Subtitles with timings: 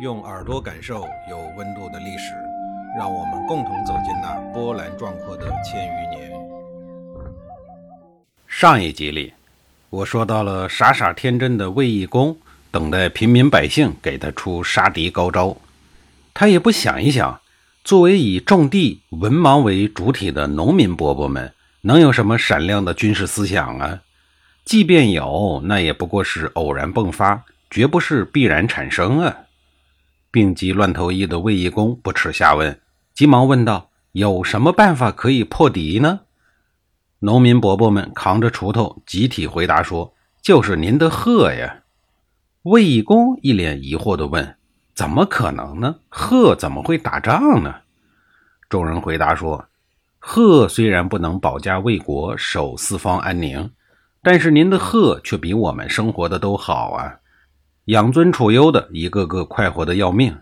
[0.00, 2.34] 用耳朵感受有温度的历史，
[2.98, 6.32] 让我们共同走进那波澜壮阔的千余年。
[8.48, 9.32] 上一集里，
[9.90, 12.36] 我说到了傻傻天真的卫懿公，
[12.72, 15.56] 等待平民百姓给他出杀敌高招，
[16.34, 17.40] 他也不想一想，
[17.84, 21.52] 作为以种地、文盲为主体的农民伯伯们，
[21.82, 24.00] 能有什么闪亮的军事思想啊？
[24.64, 29.36] 即便有，那也不过是偶然迸发，绝不是必然产生啊！
[30.34, 32.80] 病急乱投医的卫懿公不耻下问，
[33.14, 36.22] 急忙问道：“有什么办法可以破敌呢？”
[37.22, 41.84] 农民伯伯们扛着锄头，集体回答说：“就是您的鹤呀！”
[42.62, 44.56] 卫懿公一脸疑惑地问
[44.92, 45.94] ：“怎么可能呢？
[46.08, 47.72] 鹤怎么会打仗呢？”
[48.68, 49.64] 众人回答说
[50.18, 53.70] ：“鹤虽然不能保家卫国、守四方安宁，
[54.20, 57.18] 但是您的鹤却比我们生活的都好啊！”
[57.86, 60.38] 养尊处优的，一个个快活的要命。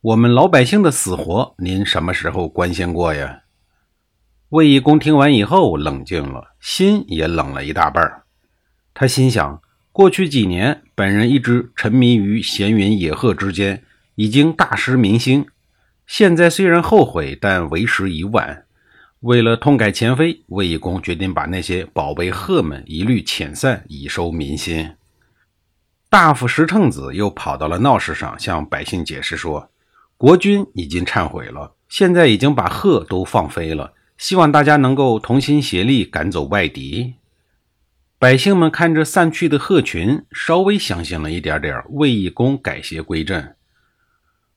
[0.00, 3.40] 我们老百姓的死活，您什么时候关心过呀？
[4.50, 8.22] 卫懿公听完以后冷静了，心也冷了一大半。
[8.94, 13.82] 他心想：过去几年，本人一直沉迷于闲云野鹤之间，
[14.14, 15.46] 已经大失民心。
[16.06, 18.66] 现在虽然后悔，但为时已晚。
[19.18, 24.92] 为了痛改前非，卫懿公决定把那些宝贝鹤们一律遣散，以收民心。
[26.14, 29.68] 大夫石称子又跑到了闹市上，向百姓解释说
[30.16, 37.14] ：“国君已经忏悔了，现在已经把鹤都放飞了，希望大家能够同心协力赶走外敌。”
[38.16, 43.52] 百姓们看着散去的鹤群，稍微相信了一点点，卫懿公改邪归正。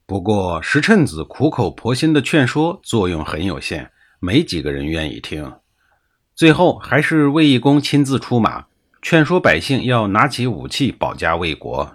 [0.06, 5.52] 不过石称子苦口婆心的劝说作用很有限，没几个人愿意听。
[6.36, 8.66] 最后还是卫懿公亲自出马。
[9.00, 11.94] 劝说百姓要拿起武器保家卫国，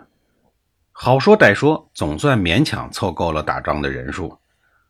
[0.92, 4.38] 好说歹说，总算勉强凑够了打仗的人数。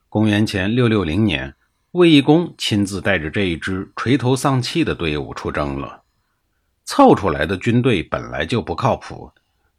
[0.09, 1.55] 公元前六六零年，
[1.91, 6.03] 卫懿公亲自带着这一支垂头丧气的队伍出征了。
[6.85, 9.31] 凑出来的军队本来就不靠谱，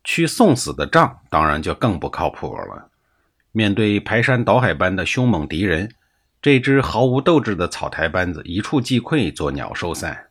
[0.02, 2.90] 去送死的仗当然就更不靠谱了。
[3.52, 5.94] 面对排山倒海般的凶猛敌人，
[6.42, 10.26] 这支毫无斗志的草台班子一触即溃，作鸟兽散。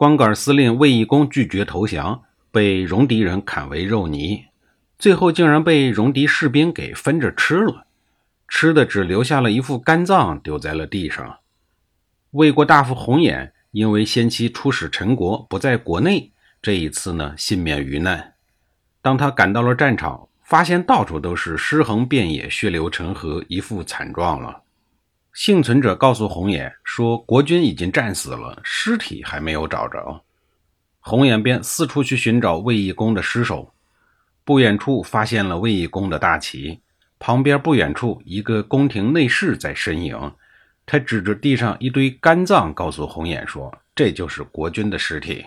[0.00, 4.46] 光杆司令卫懿公拒绝投降，被戎狄人砍为肉泥，
[4.98, 7.84] 最后竟然被戎狄士兵给分着吃了，
[8.48, 11.40] 吃的只留下了一副肝脏丢在了地上。
[12.30, 18.32] 魏国大夫红眼因为先期出使陈国不在国内，这一次呢幸免于难。
[19.02, 24.62] 当他赶到了战场，发现到处都是尸横遍野、血流成河，一副惨状了。
[25.32, 30.22] 幸存者告诉红眼说：“国君已经战死了，尸体还没有找着。”
[30.98, 33.72] 红眼便四处去寻找卫懿公的尸首。
[34.44, 36.80] 不远处发现了卫懿公的大旗，
[37.20, 40.14] 旁边不远处一个宫廷内侍在呻吟。
[40.84, 45.46] 他指着地上一堆肝脏，告诉红眼说：“这就是国君的尸体。”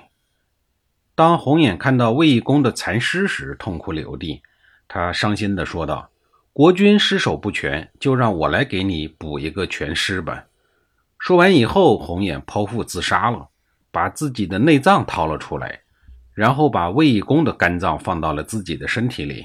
[1.13, 4.41] 当红眼看到卫懿公的残尸时，痛哭流涕。
[4.87, 6.09] 他伤心地说道。
[6.55, 10.45] 国君尸首不全，就让我来给你补一个全尸吧。
[11.17, 13.49] 说完以后，红眼剖腹自杀了，
[13.89, 15.81] 把自己的内脏掏了出来，
[16.35, 19.43] 然后把卫懿公的肝脏放到了自己的身体里。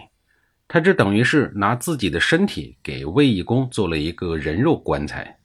[0.69, 5.39] 他这等于是拿自己的身体给卫懿公做了一个人肉棺材。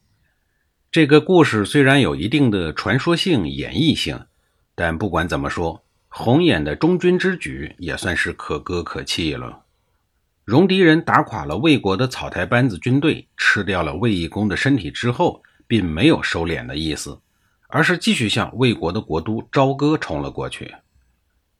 [0.91, 4.19] 这个故事虽然有一定的传说性、演绎性，
[4.75, 9.62] 但不管怎么说，红眼的忠君之举也算是可歌可泣了。
[10.45, 17.17] 戎狄人打垮了魏国的草台班子军队，吃掉了魏懿公的身体之后，并没有收敛的意思，
[17.69, 20.75] 而是继续向魏国的国都朝歌冲了过去。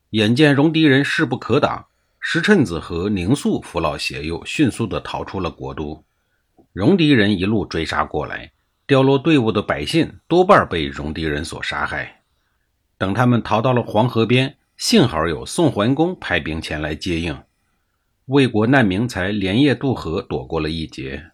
[0.09, 1.85] 眼见戎狄人势不可挡，
[2.19, 6.03] 石趁子和宁肃扶老携幼，迅速地逃出了国都。
[6.73, 8.51] 戎狄人一路追杀过来，
[8.85, 12.23] 掉落队伍的百姓多半被戎狄人所杀害。
[12.97, 17.37] 等他们逃到了黄河边，幸好有宋桓公派兵前来接应。
[18.27, 21.31] 魏国难民才连夜渡河，躲过了一劫。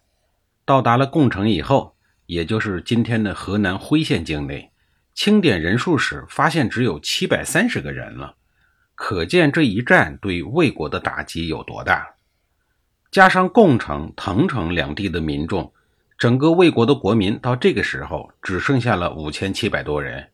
[0.64, 1.94] 到达了共城以后，
[2.26, 4.72] 也就是今天的河南辉县境内，
[5.14, 8.34] 清点人数时发现只有七百三十个人了，
[8.96, 12.14] 可见这一战对魏国的打击有多大。
[13.12, 15.72] 加上共城、滕城两地的民众，
[16.18, 20.28] 整个魏国的国民到这个时候只剩下了五千七百多人，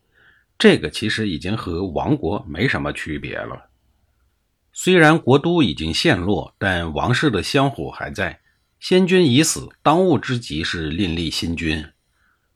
[0.59, 3.66] 这个其实已经和亡国没什么区别了。
[4.79, 8.41] 虽然国都已经陷落，但王室的香火还在。
[8.79, 11.83] 先君已死，当务之急是另立新君。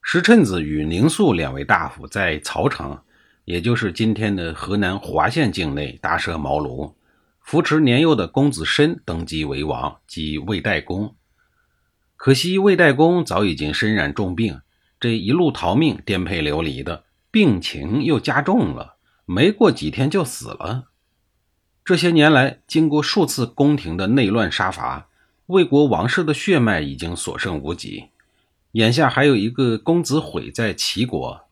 [0.02, 3.00] 石趁子与宁肃两位大夫在曹城，
[3.46, 6.93] 也就是今天的河南滑县境内搭设茅庐，
[7.40, 11.16] 扶持年幼的公子申登基为王，即魏代公。
[12.16, 14.61] 可惜魏代公早已经身染重病，
[15.00, 20.89] 这一路逃命、颠沛流离的，病情又加重了，没过几天就死了。
[21.90, 25.08] 这些年来，经过数次宫廷的内乱杀伐，
[25.46, 28.10] 魏国王室的血脉已经所剩无几。
[28.75, 31.48] 眼下还有一个公子毁在齐国。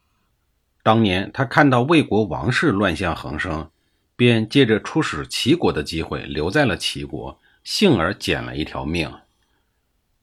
[0.84, 3.68] 当年他看到魏国王室乱象横生，
[4.14, 9.12] 便借着出使齐国的机会留在了齐国，幸而捡了一条命。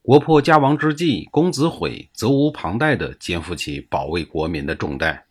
[0.00, 5.24] 国破家亡之际，公子毁责无旁贷地肩负起保卫国民的重担，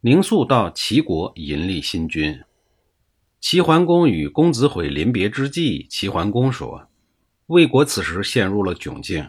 [0.00, 2.40] 宁肃到齐国迎立新君。
[3.42, 6.88] 齐桓公与公子毁临别之际，齐桓公说
[7.48, 9.28] ：“魏国此时陷入了窘境，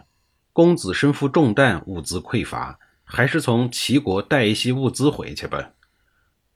[0.52, 5.72] 公子身负重担，物资匮乏。”还是从齐国带一些物资回去吧。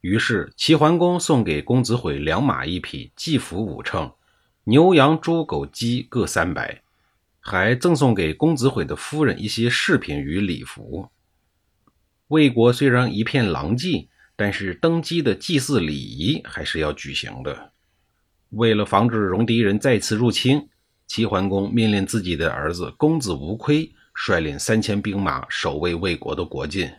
[0.00, 4.12] 于是齐桓公送给公子毁两马一匹，祭服五乘，
[4.64, 6.82] 牛羊猪狗鸡各三百，
[7.38, 11.10] 还赠送给公子毁的夫人一些饰品与礼服。
[12.28, 17.72] 魏国虽然一片狼藉，但是登基的祭祀礼仪还是要举行的。
[18.50, 20.68] 为了防止戎狄人再次入侵，
[21.08, 23.92] 齐桓公命令自己的儿子公子无亏。
[24.20, 26.90] 率领三千兵马守卫魏国的国境。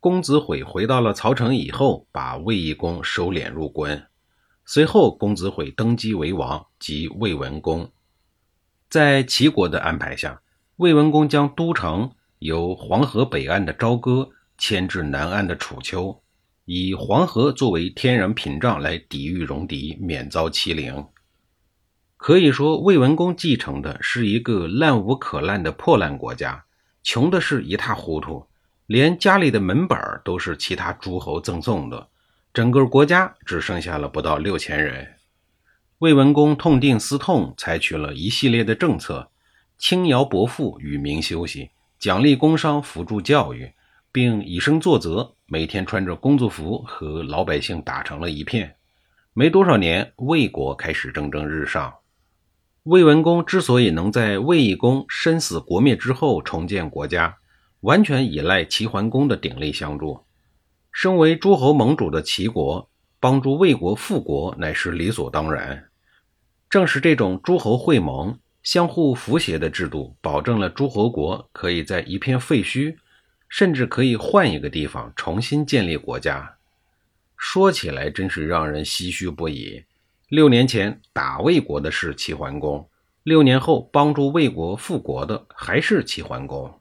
[0.00, 4.08] 公子毁回到了曹城以后，把魏懿公收敛入关。
[4.64, 7.88] 随后，公子毁登基为王，即魏文公。
[8.90, 10.42] 在齐国的安排下，
[10.76, 12.10] 魏文公将都城
[12.40, 16.20] 由黄河北岸的朝歌迁至南岸的楚丘，
[16.64, 21.06] 以黄河作为天然屏障来抵御戎狄，免遭欺凌。
[22.16, 26.64] 可以说，魏文公继承的是一个烂无可烂的破烂国家，
[27.02, 28.46] 穷的是一塌糊涂，
[28.86, 32.08] 连家里的门板都是其他诸侯赠送的，
[32.54, 35.06] 整个国家只剩下了不到六千人。
[35.98, 39.30] 魏文公痛定思痛，采取了一系列的政策，
[39.76, 43.72] 轻徭薄赋，与民休息，奖励工商，辅助教育，
[44.10, 48.74] 并以身作则，每天穿着工作服和老百姓打成了一片。
[49.34, 51.94] 没多少年，魏国开始蒸蒸日上。
[52.82, 57.36] 魏文公之所以能在魏懿公身死国灭之后重建国家，
[57.82, 60.24] 完全依赖齐桓公的鼎力相助。
[60.90, 62.90] 身为诸侯盟主的齐国，
[63.20, 65.84] 帮助魏国复国乃是理所当然。
[66.68, 72.96] 正是这种诸侯会盟、相互扶携的制度，保证了诸侯国可以在一片废墟，
[73.56, 76.56] 甚至可以换一个地方重新建立国家。
[77.36, 79.84] 说起来，真是让人唏嘘不已。
[80.28, 82.90] 六年前打魏国的是齐桓公，
[83.22, 86.80] 六年后帮助魏国复国的还是齐桓公。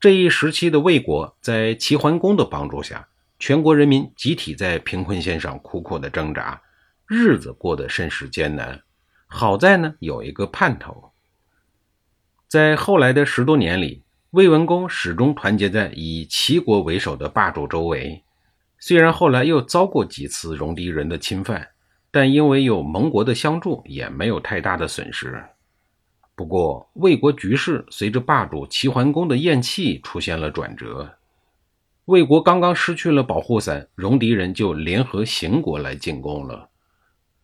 [0.00, 3.08] 这一时期的魏国，在齐桓公的帮助下，
[3.38, 6.60] 全国人民集体在贫困线上苦苦的挣扎，
[7.06, 8.82] 日子过得甚是艰难。
[9.28, 11.12] 好在呢，有一个盼头。
[12.48, 18.22] 在后来的十多年里，魏文公始终团结在以齐国为首的霸主周围，
[18.78, 21.68] 虽然后来又遭过几次戎狄人的侵犯。
[22.10, 25.44] 但因为有盟国的相助，也没有太大的损失。
[26.34, 31.18] 不过，魏国局势随着霸主齐桓公的咽气出现了转折。
[32.06, 36.70] 魏国刚刚失去了保护伞，戎狄人就联合邢国来进攻了。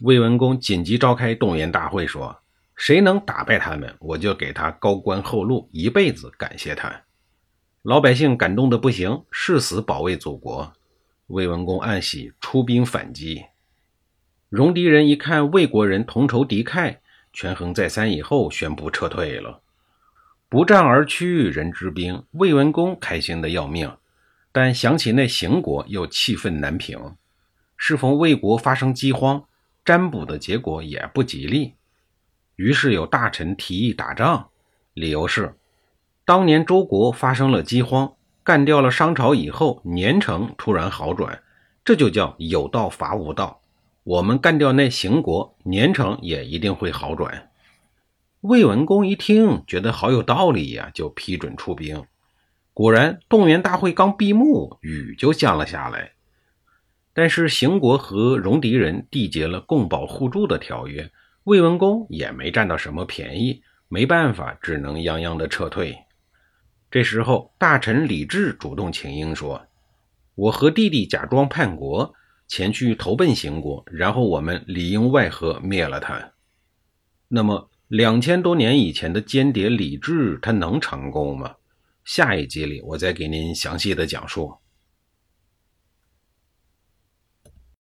[0.00, 2.34] 魏文公紧急召开动员大会，说
[2.76, 7.02] ：“谁能打败他们，我就给他高官厚禄，一辈子感谢他。”
[7.82, 10.72] 老百姓感动的不行，誓死保卫祖国。
[11.26, 13.44] 魏文公暗喜，出兵反击。
[14.48, 16.98] 戎狄人一看魏国人同仇敌忾，
[17.32, 19.60] 权衡再三以后，宣布撤退了。
[20.48, 23.96] 不战而屈人之兵，魏文公开心的要命，
[24.52, 27.16] 但想起那邢国，又气愤难平。
[27.76, 29.44] 适逢魏国发生饥荒，
[29.84, 31.74] 占卜的结果也不吉利，
[32.56, 34.48] 于是有大臣提议打仗，
[34.92, 35.56] 理由是
[36.24, 41.42] 当年周国发生了饥荒，干掉了商朝以后，年成突然好转，
[41.84, 43.60] 这就叫有道伐无道。
[44.04, 47.50] 我们干掉那邢国，年成也一定会好转。
[48.42, 52.04] 魏文公一听，觉得好有道理呀，就批准出兵。
[52.74, 56.12] 果然，动员大会刚闭幕，雨就降了下来。
[57.14, 61.10] 但是邢国和戎狄人缔结了共保互助的条约，
[61.44, 65.96] 魏文公也没占到什么便宜，没办法，只能泱泱的撤退。
[66.90, 69.66] 这时候，大臣李治主动请缨说
[70.34, 72.14] ：“我和弟弟假装叛国。”
[72.46, 76.32] 前去投奔邢国，然后我们里应外合灭了他。
[77.26, 81.54] 那么两千多年以前的间谍李治，他能成功吗？
[82.04, 84.54] 下一集里我再给您详细的讲述。